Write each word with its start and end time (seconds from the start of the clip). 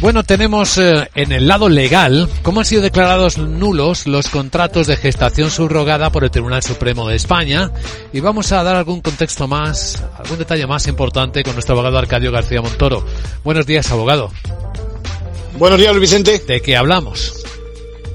Bueno, 0.00 0.24
tenemos 0.24 0.78
eh, 0.78 1.08
en 1.14 1.30
el 1.30 1.46
lado 1.46 1.68
legal 1.68 2.28
cómo 2.42 2.58
han 2.58 2.66
sido 2.66 2.82
declarados 2.82 3.38
nulos 3.38 4.08
los 4.08 4.28
contratos 4.28 4.88
de 4.88 4.96
gestación 4.96 5.48
subrogada 5.52 6.10
por 6.10 6.24
el 6.24 6.32
Tribunal 6.32 6.64
Supremo 6.64 7.06
de 7.06 7.14
España 7.14 7.70
y 8.12 8.18
vamos 8.18 8.50
a 8.50 8.64
dar 8.64 8.74
algún 8.74 9.00
contexto 9.00 9.46
más, 9.46 10.02
algún 10.18 10.38
detalle 10.38 10.66
más 10.66 10.88
importante 10.88 11.44
con 11.44 11.52
nuestro 11.52 11.74
abogado 11.74 11.98
Arcadio 11.98 12.32
García 12.32 12.60
Montoro. 12.60 13.06
Buenos 13.44 13.64
días, 13.64 13.88
abogado. 13.92 14.32
Buenos 15.56 15.78
días, 15.78 15.94
Luis 15.94 16.10
Vicente. 16.10 16.40
¿De 16.40 16.60
qué 16.60 16.76
hablamos? 16.76 17.41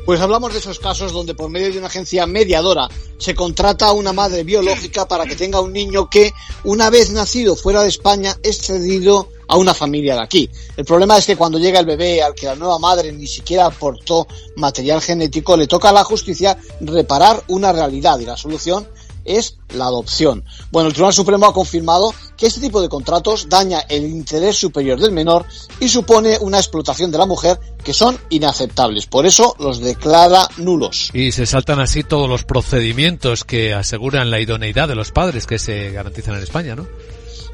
Pues 0.08 0.22
hablamos 0.22 0.54
de 0.54 0.60
esos 0.60 0.80
casos 0.80 1.12
donde 1.12 1.36
por 1.36 1.50
medio 1.50 1.70
de 1.70 1.80
una 1.80 1.88
agencia 1.88 2.26
mediadora 2.26 2.88
se 3.18 3.36
contrata 3.36 3.88
a 3.88 3.92
una 3.92 4.14
madre 4.14 4.46
biológica 4.46 5.06
para 5.06 5.26
que 5.26 5.36
tenga 5.36 5.60
un 5.60 5.74
niño 5.74 6.10
que, 6.10 6.34
una 6.64 6.90
vez 6.90 7.12
nacido 7.12 7.58
fuera 7.58 7.82
de 7.82 7.90
España, 7.90 8.38
es 8.42 8.58
cedido 8.60 9.28
a 9.50 9.58
una 9.58 9.74
familia 9.74 10.16
de 10.16 10.22
aquí. 10.22 10.50
El 10.78 10.86
problema 10.86 11.18
es 11.18 11.26
que 11.26 11.36
cuando 11.36 11.60
llega 11.60 11.82
el 11.82 11.86
bebé 11.86 12.24
al 12.24 12.34
que 12.34 12.46
la 12.46 12.56
nueva 12.56 12.80
madre 12.80 13.12
ni 13.12 13.28
siquiera 13.28 13.66
aportó 13.66 14.26
material 14.56 15.02
genético, 15.02 15.58
le 15.58 15.68
toca 15.68 15.90
a 15.90 15.92
la 15.92 16.06
justicia 16.06 16.58
reparar 16.80 17.44
una 17.50 17.74
realidad 17.74 18.18
y 18.20 18.26
la 18.26 18.38
solución 18.38 18.88
es 19.28 19.58
la 19.76 19.86
adopción. 19.86 20.44
Bueno, 20.72 20.88
el 20.88 20.94
Tribunal 20.94 21.14
Supremo 21.14 21.46
ha 21.46 21.54
confirmado 21.54 22.14
que 22.38 22.48
este 22.48 22.62
tipo 22.62 22.82
de 22.82 22.90
contratos 22.90 23.50
daña 23.50 23.82
el 23.90 24.06
interés 24.06 24.56
superior 24.56 25.00
del 25.00 25.12
menor 25.12 25.46
y 25.80 25.90
supone 25.90 26.38
una 26.40 26.58
explotación 26.58 27.12
de 27.12 27.18
la 27.18 27.26
mujer 27.26 27.60
que 27.84 27.94
son 27.94 28.18
inaceptables. 28.30 29.06
Por 29.06 29.26
eso 29.26 29.56
los 29.60 29.80
declara 29.80 30.48
nulos. 30.58 31.10
Y 31.14 31.32
se 31.32 31.46
saltan 31.46 31.80
así 31.80 32.04
todos 32.04 32.30
los 32.30 32.44
procedimientos 32.44 33.44
que 33.44 33.74
aseguran 33.74 34.32
la 34.32 34.40
idoneidad 34.40 34.88
de 34.88 34.96
los 34.96 35.12
padres 35.12 35.46
que 35.46 35.60
se 35.60 35.92
garantizan 35.92 36.36
en 36.36 36.44
España, 36.44 36.76
¿no? 36.76 36.88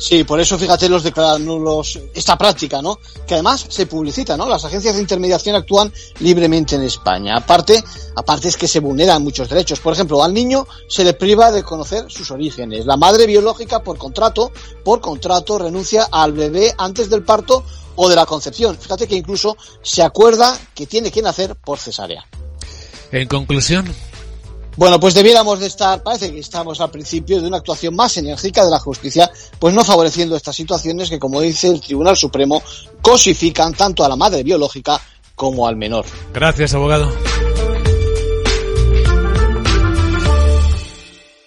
Sí, 0.03 0.25
por 0.25 0.39
eso 0.41 0.59
fíjate 0.59 0.89
los 0.89 1.03
declaran 1.03 1.45
nulos 1.45 1.97
esta 2.13 2.37
práctica, 2.37 2.81
¿no? 2.81 2.99
Que 3.25 3.35
además 3.35 3.65
se 3.69 3.85
publicita, 3.85 4.35
¿no? 4.35 4.49
Las 4.49 4.65
agencias 4.65 4.95
de 4.95 5.01
intermediación 5.01 5.55
actúan 5.55 5.93
libremente 6.19 6.75
en 6.75 6.83
España. 6.83 7.37
Aparte, 7.37 7.81
aparte 8.15 8.49
es 8.49 8.57
que 8.57 8.67
se 8.67 8.81
vulneran 8.81 9.23
muchos 9.23 9.47
derechos. 9.47 9.79
Por 9.79 9.93
ejemplo, 9.93 10.21
al 10.21 10.33
niño 10.33 10.67
se 10.89 11.05
le 11.05 11.13
priva 11.13 11.53
de 11.53 11.62
conocer 11.63 12.05
sus 12.09 12.31
orígenes. 12.31 12.85
La 12.85 12.97
madre 12.97 13.25
biológica 13.25 13.81
por 13.81 13.97
contrato, 13.97 14.51
por 14.83 15.01
contrato 15.01 15.57
renuncia 15.57 16.07
al 16.11 16.33
bebé 16.33 16.73
antes 16.77 17.09
del 17.09 17.23
parto 17.23 17.63
o 17.95 18.09
de 18.09 18.15
la 18.15 18.25
concepción. 18.25 18.77
Fíjate 18.77 19.07
que 19.07 19.15
incluso 19.15 19.57
se 19.81 20.03
acuerda 20.03 20.57
que 20.73 20.85
tiene 20.85 21.11
que 21.11 21.21
nacer 21.21 21.55
por 21.55 21.79
cesárea. 21.79 22.25
En 23.11 23.27
conclusión, 23.27 23.93
bueno, 24.75 24.99
pues 24.99 25.13
debiéramos 25.13 25.59
de 25.59 25.67
estar, 25.67 26.01
parece 26.01 26.31
que 26.31 26.39
estamos 26.39 26.81
al 26.81 26.89
principio 26.89 27.39
de 27.39 27.47
una 27.47 27.57
actuación 27.57 27.95
más 27.95 28.17
enérgica 28.17 28.65
de 28.65 28.71
la 28.71 28.79
justicia, 28.79 29.29
pues 29.59 29.73
no 29.73 29.83
favoreciendo 29.83 30.35
estas 30.35 30.55
situaciones 30.55 31.09
que, 31.09 31.19
como 31.19 31.41
dice 31.41 31.67
el 31.67 31.79
Tribunal 31.79 32.17
Supremo, 32.17 32.61
cosifican 33.01 33.73
tanto 33.73 34.03
a 34.03 34.09
la 34.09 34.15
madre 34.15 34.41
biológica 34.41 34.99
como 35.35 35.67
al 35.67 35.75
menor. 35.75 36.05
Gracias, 36.33 36.73
abogado. 36.73 37.11